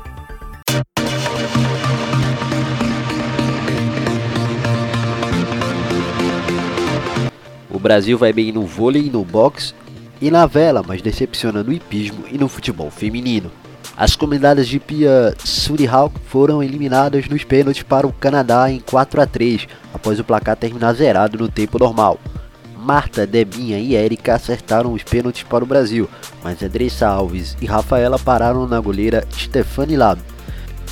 [7.78, 9.72] O Brasil vai bem no vôlei, no boxe
[10.20, 13.52] e na vela, mas decepciona no hipismo e no futebol feminino.
[13.96, 19.28] As comunidades de Pia Surihawk foram eliminadas nos pênaltis para o Canadá em 4 a
[19.28, 22.20] 3, após o placar terminar zerado no tempo normal.
[22.76, 26.10] Marta, Debinha e Érica acertaram os pênaltis para o Brasil,
[26.44, 30.20] mas Andressa Alves e Rafaela pararam na goleira Stefani Lab.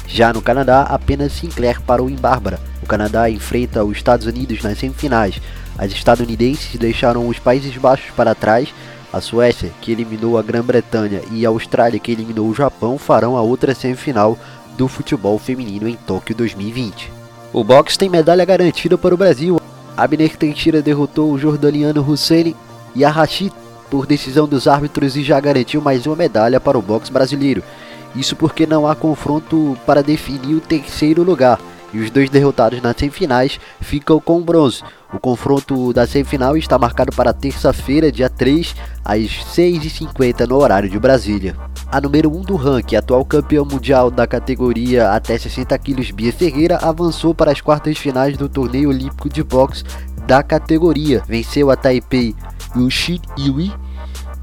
[0.07, 2.59] Já no Canadá, apenas Sinclair parou em Bárbara.
[2.83, 5.41] O Canadá enfrenta os Estados Unidos nas semifinais.
[5.77, 8.73] As estadunidenses deixaram os Países Baixos para trás.
[9.11, 13.41] A Suécia, que eliminou a Grã-Bretanha, e a Austrália, que eliminou o Japão, farão a
[13.41, 14.37] outra semifinal
[14.77, 17.11] do futebol feminino em Tóquio 2020.
[17.53, 19.59] O boxe tem medalha garantida para o Brasil.
[19.95, 22.53] Abner Teixeira derrotou o jordaniano Hussein
[22.95, 23.51] Yahashi
[23.89, 27.63] por decisão dos árbitros e já garantiu mais uma medalha para o boxe brasileiro.
[28.13, 31.59] Isso porque não há confronto para definir o terceiro lugar
[31.93, 34.83] e os dois derrotados nas semifinais ficam com bronze.
[35.15, 39.21] O confronto da semifinal está marcado para terça-feira, dia 3, às
[39.55, 41.55] 6h50 no horário de Brasília.
[41.89, 46.79] A número 1 do ranking, atual campeão mundial da categoria até 60 kg, Bia Ferreira,
[46.81, 49.85] avançou para as quartas finais do torneio olímpico de boxe
[50.27, 51.23] da categoria.
[51.25, 52.35] Venceu a Taipei
[52.75, 53.71] Yushi Yui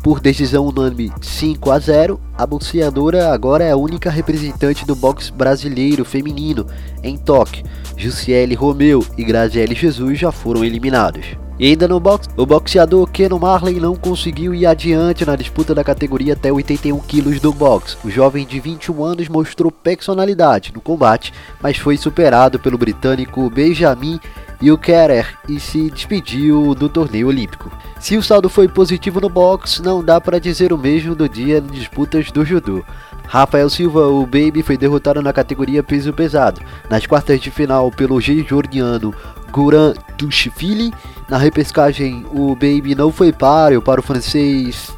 [0.03, 5.31] por decisão unânime 5 a 0, a boxeadora agora é a única representante do boxe
[5.31, 6.67] brasileiro feminino
[7.03, 7.65] em Tóquio.
[7.97, 11.37] Jussiele Romeu e Graziele Jesus já foram eliminados.
[11.59, 15.85] E ainda no boxe, o boxeador Keno Marley não conseguiu ir adiante na disputa da
[15.85, 17.97] categoria até 81 quilos do boxe.
[18.03, 24.19] O jovem de 21 anos mostrou personalidade no combate, mas foi superado pelo britânico Benjamin
[24.63, 27.71] Yukerer e se despediu do torneio olímpico.
[27.99, 31.59] Se o saldo foi positivo no boxe, não dá para dizer o mesmo do dia
[31.59, 32.85] em disputas do judô.
[33.27, 38.21] Rafael Silva, o Baby, foi derrotado na categoria peso pesado, nas quartas de final pelo
[38.21, 39.13] georgiano
[39.51, 40.93] Guran Dushvili.
[41.29, 44.93] Na repescagem, o Baby não foi páreo para o francês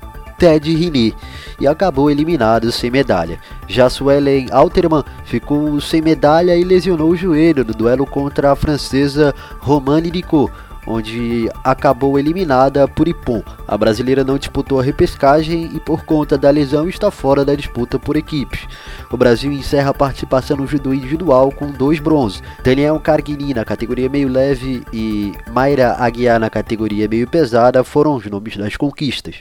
[0.44, 1.14] Ted Rini
[1.58, 3.40] e acabou eliminado sem medalha.
[3.66, 9.34] Já Suelen Alterman ficou sem medalha e lesionou o joelho no duelo contra a francesa
[9.58, 10.52] Romane Nicot
[10.86, 13.42] onde acabou eliminada por Ipon.
[13.66, 17.98] A brasileira não disputou a repescagem e por conta da lesão está fora da disputa
[17.98, 18.68] por equipes.
[19.10, 22.42] O Brasil encerra a participação no judô individual com dois bronzes.
[22.62, 28.26] Daniel Carguini na categoria meio leve e Mayra Aguiar na categoria meio pesada foram os
[28.26, 29.36] nomes das conquistas.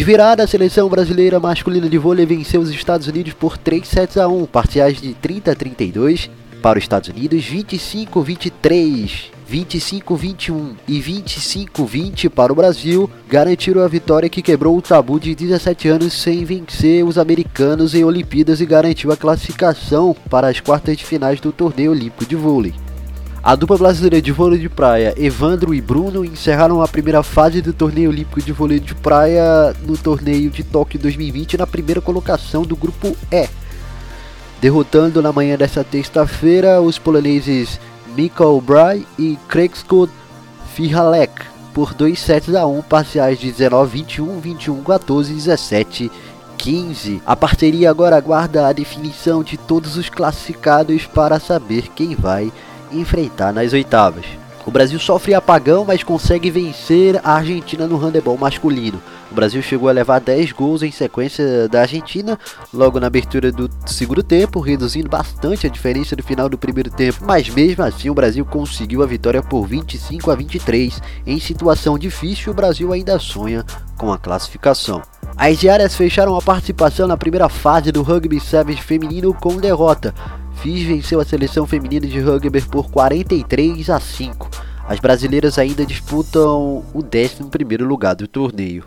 [0.00, 4.16] De virada, a seleção brasileira masculina de vôlei venceu os Estados Unidos por 3 sets
[4.16, 6.30] a 1, parciais de 30 a 32
[6.62, 14.40] para os Estados Unidos, 25-23, 25-21 e 25-20 para o Brasil, garantiram a vitória que
[14.40, 19.16] quebrou o tabu de 17 anos sem vencer os americanos em Olimpíadas e garantiu a
[19.18, 22.72] classificação para as quartas de finais do torneio olímpico de vôlei.
[23.42, 27.72] A dupla brasileira de vôlei de praia, Evandro e Bruno, encerraram a primeira fase do
[27.72, 32.76] torneio olímpico de vôlei de praia no torneio de Tóquio 2020 na primeira colocação do
[32.76, 33.48] grupo E
[34.60, 37.80] derrotando na manhã desta terça-feira os poloneses
[38.14, 40.12] Mikael Bray e Krexkod
[40.74, 41.32] Fihalek
[41.72, 46.12] por 2 sets a 1 parciais de 19-21, 21-14 e 17
[46.58, 47.22] 15.
[47.24, 52.52] A parceria agora aguarda a definição de todos os classificados para saber quem vai
[52.92, 54.24] enfrentar nas oitavas.
[54.66, 59.00] O Brasil sofre apagão, mas consegue vencer a Argentina no handebol masculino.
[59.30, 62.38] O Brasil chegou a levar 10 gols em sequência da Argentina
[62.72, 67.24] logo na abertura do segundo tempo, reduzindo bastante a diferença do final do primeiro tempo.
[67.24, 71.00] Mas mesmo assim, o Brasil conseguiu a vitória por 25 a 23.
[71.26, 73.64] Em situação difícil, o Brasil ainda sonha
[73.96, 75.00] com a classificação.
[75.36, 80.14] As diárias fecharam a participação na primeira fase do Rugby Sevens feminino com derrota.
[80.60, 84.50] FIS venceu a seleção feminina de rugby por 43 a 5.
[84.86, 88.84] As brasileiras ainda disputam o 11º lugar do torneio.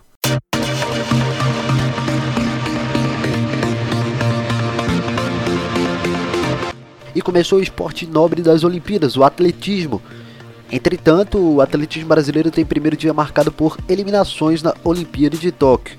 [7.15, 9.99] E começou o esporte nobre das Olimpíadas, o atletismo.
[10.71, 15.97] Entretanto, o atletismo brasileiro tem primeiro dia marcado por eliminações na Olimpíada de Tóquio.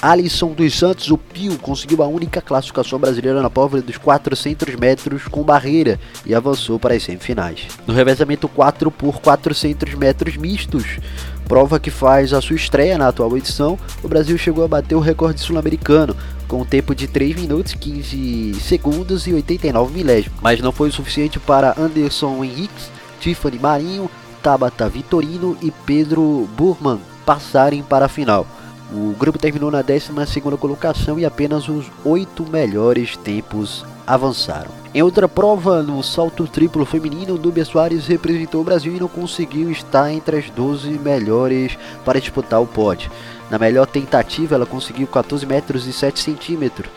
[0.00, 5.24] Alisson dos Santos, o Pio, conseguiu a única classificação brasileira na prova dos 400 metros
[5.24, 7.66] com barreira e avançou para as semifinais.
[7.84, 11.00] No revezamento 4 por 400 metros mistos,
[11.48, 15.00] prova que faz a sua estreia na atual edição, o Brasil chegou a bater o
[15.00, 16.14] recorde sul-americano,
[16.46, 20.92] com um tempo de 3 minutos, 15 segundos e 89 milésimos, mas não foi o
[20.92, 22.90] suficiente para Anderson Henriques,
[23.20, 24.08] Tiffany Marinho,
[24.42, 28.46] Tabata Vitorino e Pedro Burman passarem para a final.
[28.90, 34.70] O grupo terminou na 12 colocação e apenas os oito melhores tempos avançaram.
[34.94, 39.70] Em outra prova, no salto triplo feminino, Nubia Soares representou o Brasil e não conseguiu
[39.70, 43.10] estar entre as 12 melhores para disputar o pódio.
[43.50, 46.90] Na melhor tentativa, ela conseguiu 14 metros e 7 centímetros,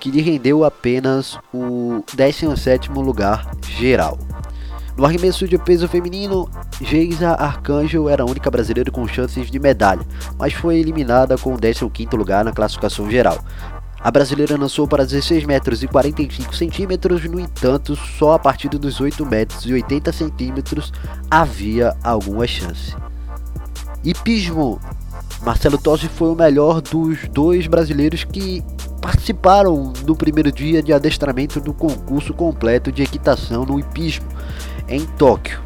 [0.00, 4.18] que lhe rendeu apenas o 17º lugar geral.
[4.96, 6.48] No arremesso de peso feminino,
[6.80, 10.00] Geisa Arcanjo era a única brasileira com chances de medalha,
[10.38, 13.38] mas foi eliminada com o 15º lugar na classificação geral.
[14.00, 18.98] A brasileira lançou para 16 metros e 45 centímetros, no entanto, só a partir dos
[18.98, 20.92] 8 metros e 80 centímetros
[21.30, 22.94] havia alguma chance.
[24.02, 24.80] Hipismo
[25.42, 28.64] Marcelo Tossi foi o melhor dos dois brasileiros que
[29.02, 34.26] participaram do primeiro dia de adestramento do concurso completo de equitação no hipismo
[34.88, 35.60] em Tóquio.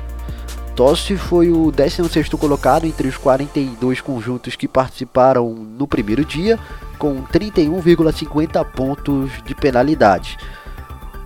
[0.74, 6.58] Tossi foi o 16º colocado entre os 42 conjuntos que participaram no primeiro dia,
[6.98, 10.38] com 31,50 pontos de penalidade.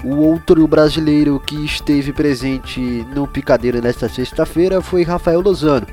[0.02, 2.80] O outro brasileiro que esteve presente
[3.14, 5.86] no picadeiro nesta sexta-feira foi Rafael Lozano.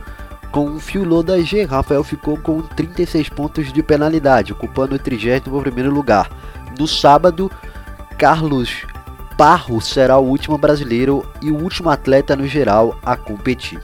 [0.51, 5.89] Com o fio da G, Rafael ficou com 36 pontos de penalidade, ocupando o 31º
[5.89, 6.29] lugar.
[6.77, 7.49] No sábado,
[8.17, 8.85] Carlos
[9.41, 13.81] Parro será o último brasileiro e o último atleta no geral a competir.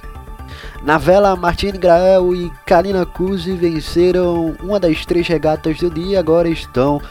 [0.84, 6.16] Na vela, Martine Grael e Karina Cusi venceram uma das três regatas do dia e
[6.16, 7.02] agora estão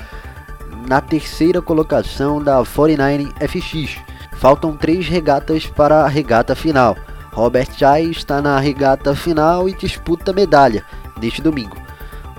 [0.89, 3.97] na terceira colocação da 49 FX.
[4.37, 6.97] Faltam três regatas para a regata final.
[7.33, 10.85] Robert Chai está na regata final e disputa medalha
[11.21, 11.77] neste domingo.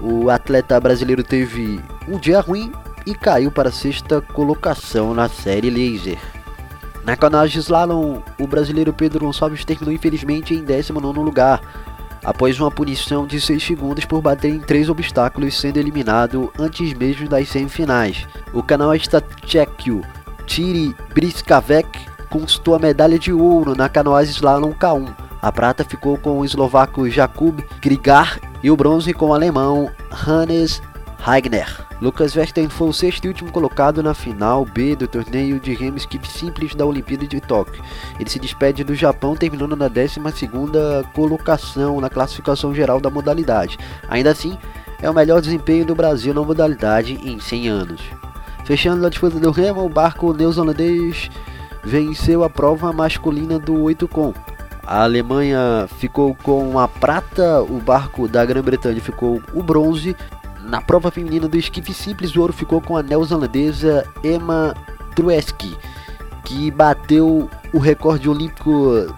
[0.02, 2.72] O atleta brasileiro teve um dia ruim
[3.08, 6.20] e caiu para a sexta colocação na série Laser.
[7.06, 11.62] Na canoagem slalom, o brasileiro Pedro Gonçalves terminou infelizmente em 19 lugar,
[12.22, 17.30] após uma punição de 6 segundos por bater em três obstáculos, sendo eliminado antes mesmo
[17.30, 18.28] das semifinais.
[18.54, 20.02] O canoista tchequio
[20.46, 21.88] Tiri Briskavec
[22.30, 25.16] conquistou a medalha de ouro na canoagem slalom K1.
[25.42, 30.82] A prata ficou com o eslovaco Jakub Grigar e o bronze com o alemão Hannes
[31.26, 31.87] Heigner.
[32.00, 35.98] Lucas Verstappen foi o sexto e último colocado na final B do torneio de remo
[35.98, 37.84] skip simples da Olimpíada de Tóquio.
[38.20, 40.20] Ele se despede do Japão terminando na 12
[41.14, 43.80] colocação na classificação geral da modalidade.
[44.10, 44.58] Ainda assim,
[45.02, 48.02] é o melhor desempenho do Brasil na modalidade em 100 anos.
[48.64, 51.32] Fechando a disputa do remo, o barco neozelandês
[51.84, 54.34] venceu a prova masculina do 8 com.
[54.86, 60.16] A Alemanha ficou com a prata, o barco da Grã-Bretanha ficou o bronze
[60.64, 64.76] na prova feminina do esquife simples, o ouro ficou com a neozelandesa Emma
[65.16, 65.78] Trueski,
[66.44, 69.14] que bateu o recorde olímpico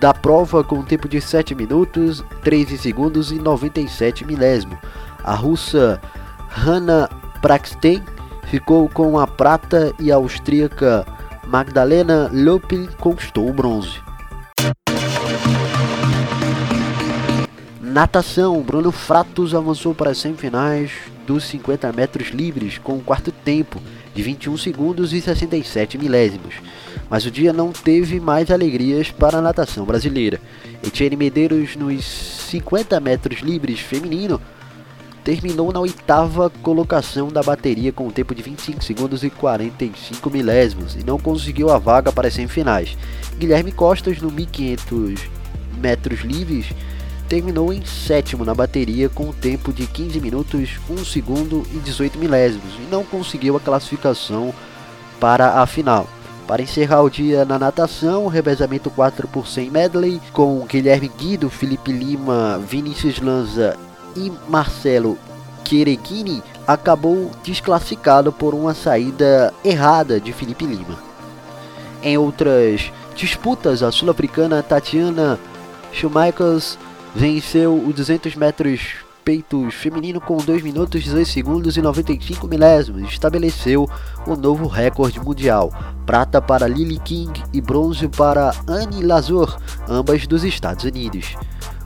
[0.00, 4.76] da prova com um tempo de 7 minutos, 13 segundos e 97 milésimo.
[5.22, 6.00] A russa
[6.48, 7.08] Hanna
[7.40, 8.02] Praxten
[8.44, 11.06] ficou com a prata e a austríaca
[11.46, 14.00] Magdalena Lopin conquistou o bronze.
[17.92, 20.92] Natação, Bruno Fratos avançou para as semifinais
[21.26, 23.78] dos 50 metros livres com um quarto tempo
[24.14, 26.54] de 21 segundos e 67 milésimos.
[27.10, 30.40] Mas o dia não teve mais alegrias para a natação brasileira.
[30.82, 32.02] Etienne Medeiros nos
[32.48, 34.40] 50 metros livres feminino
[35.22, 40.94] terminou na oitava colocação da bateria com um tempo de 25 segundos e 45 milésimos
[40.94, 42.96] e não conseguiu a vaga para as semifinais.
[43.36, 45.20] Guilherme Costas no 1500
[45.78, 46.72] metros livres
[47.32, 52.18] terminou em sétimo na bateria com um tempo de 15 minutos, 1 segundo e 18
[52.18, 54.52] milésimos e não conseguiu a classificação
[55.18, 56.06] para a final.
[56.46, 61.90] Para encerrar o dia na natação, revezamento 4 por 100 medley com Guilherme Guido, Felipe
[61.90, 63.78] Lima, Vinícius Lanza
[64.14, 65.16] e Marcelo
[65.64, 70.98] Quereguini acabou desclassificado por uma saída errada de Felipe Lima.
[72.02, 75.40] Em outras disputas, a sul-africana Tatiana
[75.94, 76.76] Schumachers
[77.14, 78.80] venceu o 200 metros
[79.24, 83.88] peitos feminino com 2 minutos 16 segundos e 95 milésimos, estabeleceu
[84.26, 85.72] o novo recorde mundial,
[86.04, 91.36] prata para Lily King e bronze para Annie Lazur, ambas dos Estados Unidos.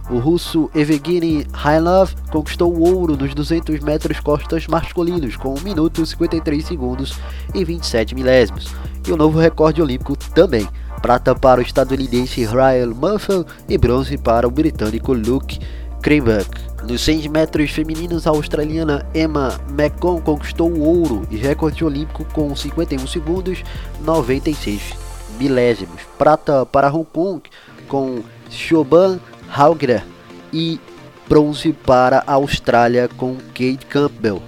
[0.08, 6.06] O russo Evgeny Hailov conquistou o ouro nos 200 metros costas masculinos com 1 minuto
[6.06, 7.18] 53 segundos
[7.52, 8.66] e 27 milésimos.
[9.06, 10.68] E o novo recorde olímpico também.
[11.00, 15.58] Prata para o estadunidense Ryan Murphy e bronze para o britânico Luke
[16.02, 16.48] Krenberg.
[16.88, 22.54] Nos 100 metros femininos, a australiana Emma McCon conquistou o ouro e recorde olímpico com
[22.54, 23.62] 51 segundos
[24.04, 24.94] 96
[25.38, 26.02] milésimos.
[26.16, 27.42] Prata para Hong Kong
[27.88, 29.18] com Shoban
[29.52, 30.04] Hauger
[30.52, 30.80] e
[31.28, 34.42] bronze para a Austrália com Kate Campbell.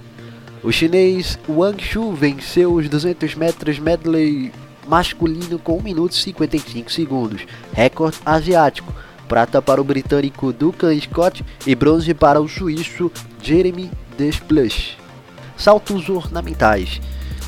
[0.63, 4.51] O chinês Wang Shu venceu os 200 metros medley
[4.89, 8.91] masculino com 1 minuto e 55 segundos, recorde asiático.
[9.27, 14.97] Prata para o britânico Duncan Scott e bronze para o suíço Jeremy Desplush.
[15.55, 16.99] Saltos ornamentais.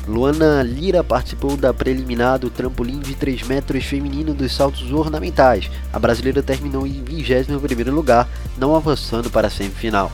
[0.06, 5.68] Luana Lira participou da preliminar do trampolim de 3 metros feminino dos saltos ornamentais.
[5.92, 10.12] A brasileira terminou em 21º lugar, não avançando para a semifinal.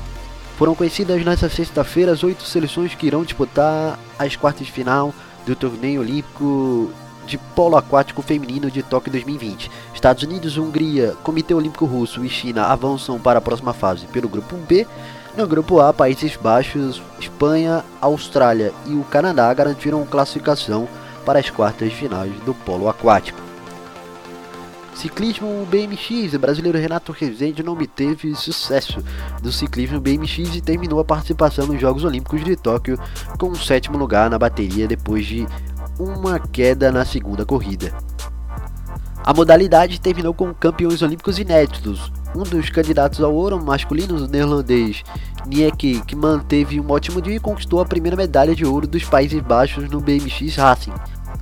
[0.56, 5.14] Foram conhecidas nesta sexta-feira as oito seleções que irão disputar as quartas de final
[5.46, 6.90] do torneio olímpico
[7.28, 9.70] de polo aquático feminino de Tóquio 2020.
[9.94, 14.56] Estados Unidos, Hungria, Comitê Olímpico Russo e China avançam para a próxima fase pelo grupo
[14.56, 14.86] B
[15.36, 20.88] no grupo A, Países Baixos, Espanha, Austrália e o Canadá garantiram classificação
[21.24, 23.48] para as quartas finais do polo aquático.
[24.98, 28.98] Ciclismo BMX, o brasileiro Renato Rezende não obteve sucesso
[29.40, 32.98] no ciclismo BMX e terminou a participação nos Jogos Olímpicos de Tóquio
[33.38, 35.46] com o sétimo lugar na bateria depois de
[35.98, 37.92] uma queda na segunda corrida.
[39.24, 42.10] A modalidade terminou com campeões olímpicos inéditos.
[42.34, 45.02] Um dos candidatos ao ouro masculino, o neerlandês
[45.46, 49.40] Niek, que manteve um ótimo dia e conquistou a primeira medalha de ouro dos Países
[49.42, 50.92] Baixos no BMX Racing,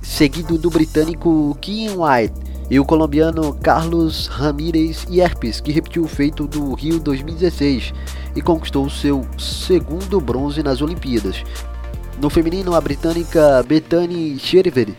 [0.01, 2.33] seguido do britânico Kian White
[2.69, 7.93] e o colombiano Carlos Ramírez Yerpes, que repetiu o feito do Rio 2016
[8.35, 11.43] e conquistou seu segundo bronze nas Olimpíadas.
[12.19, 14.89] No feminino, a britânica Bethany Sherver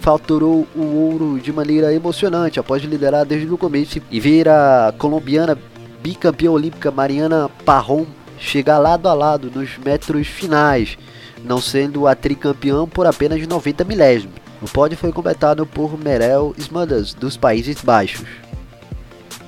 [0.00, 5.56] faturou o ouro de maneira emocionante após liderar desde o começo e ver a colombiana
[6.02, 8.06] bicampeã olímpica Mariana Parron
[8.38, 10.96] chegar lado a lado nos metros finais,
[11.44, 14.34] não sendo a tricampeã por apenas 90 milésimos.
[14.62, 18.26] O pódio foi completado por Merel Smulders, dos Países Baixos.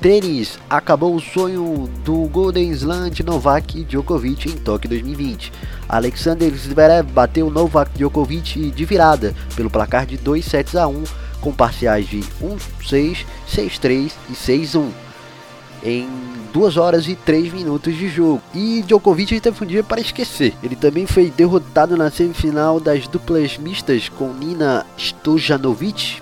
[0.04, 5.50] Tênis acabou o sonho do Golden Slam de Novak Djokovic em Tóquio 2020.
[5.88, 11.04] Alexander Zverev bateu Novak Djokovic de virada pelo placar de 2 sets a 1
[11.40, 14.90] com parciais de 1-6, 6-3 e 6-1
[15.82, 16.06] em
[16.52, 18.42] 2 horas e 3 minutos de jogo.
[18.54, 20.52] E Djokovic teve um dia para esquecer.
[20.62, 26.20] Ele também foi derrotado na semifinal das duplas mistas com Nina Stojanovic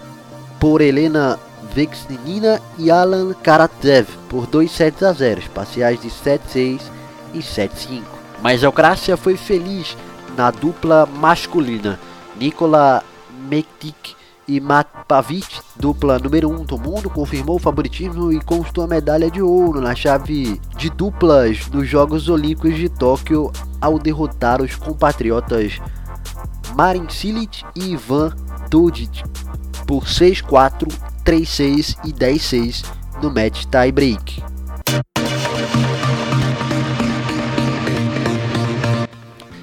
[0.61, 1.37] por Helena
[1.75, 6.81] Vexnina e Alan Karatsev por 2 sets a 0, parciais de 7-6
[7.35, 8.03] e 7-5.
[8.43, 9.97] Mas a Ucrânia foi feliz
[10.37, 11.99] na dupla masculina.
[12.37, 13.03] Nikola
[13.49, 14.15] Mektik
[14.49, 18.89] e Matt Pavic, dupla número 1 um do mundo, confirmou o favoritismo e conquistou a
[18.89, 24.75] medalha de ouro na chave de duplas dos Jogos Olímpicos de Tóquio ao derrotar os
[24.75, 25.81] compatriotas
[26.75, 28.35] Marin Cilic e Ivan
[28.69, 29.23] Dodic
[29.87, 30.93] por 6-4,
[31.25, 32.85] 3-6 e 10-6
[33.23, 34.43] no match tie break.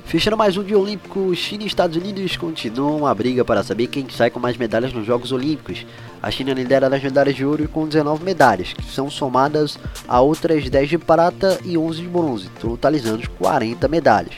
[0.05, 4.09] Fechando mais um dia olímpico, China e Estados Unidos continuam a briga para saber quem
[4.09, 5.85] sai com mais medalhas nos Jogos Olímpicos.
[6.19, 10.67] A China lidera nas medalhas de ouro com 19 medalhas, que são somadas a outras
[10.67, 14.33] 10 de prata e 11 de bronze, totalizando 40 medalhas.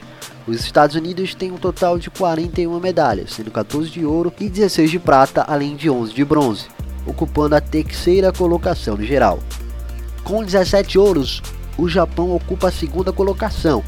[0.46, 4.92] Os Estados Unidos têm um total de 41 medalhas, sendo 14 de ouro e 16
[4.92, 6.66] de prata, além de 11 de bronze,
[7.06, 9.40] ocupando a terceira colocação no geral.
[10.24, 11.42] Com 17 ouros,
[11.78, 13.84] o Japão ocupa a segunda colocação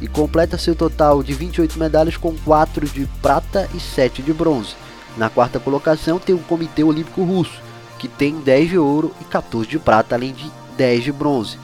[0.00, 4.74] e completa seu total de 28 medalhas com 4 de prata e 7 de bronze.
[5.16, 7.60] Na quarta colocação tem o Comitê Olímpico Russo,
[7.98, 11.58] que tem 10 de ouro e 14 de prata, além de 10 de bronze.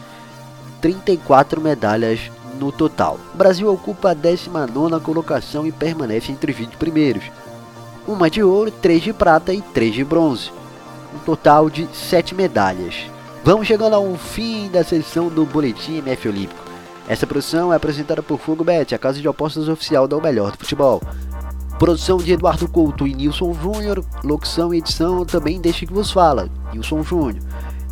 [0.81, 3.19] 34 medalhas no total.
[3.35, 7.25] O Brasil ocupa a 19 colocação e permanece entre os 20 primeiros.
[8.07, 10.51] Uma de ouro, 3 de prata e 3 de bronze.
[11.15, 12.95] Um total de 7 medalhas.
[13.45, 16.61] Vamos chegando ao fim da sessão do Boletim MF Olímpico.
[17.09, 20.53] Essa produção é apresentada por Fogo Bet, a casa de apostas oficial da O Melhor
[20.53, 21.01] do Futebol.
[21.79, 26.51] Produção de Eduardo Couto e Nilson Júnior, locução e edição também deste que vos fala,
[26.73, 27.43] Nilson Júnior.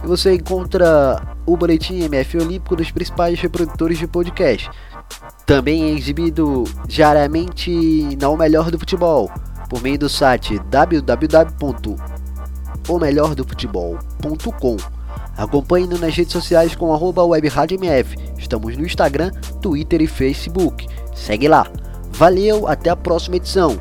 [0.04, 4.68] E você encontra o Boletim MF Olímpico dos principais reprodutores de podcast.
[5.46, 9.30] Também é exibido diariamente na O Melhor do Futebol,
[9.70, 10.61] por meio do site
[12.87, 14.76] www.omelhordofutebol.com
[15.37, 18.14] Acompanhe-nos nas redes sociais com arroba webradiomf.
[18.38, 20.87] Estamos no Instagram, Twitter e Facebook.
[21.14, 21.66] Segue lá.
[22.12, 23.78] Valeu, até a próxima edição.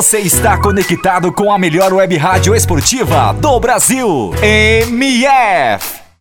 [0.00, 4.32] Você está conectado com a melhor web rádio esportiva do Brasil.
[4.40, 5.99] MF.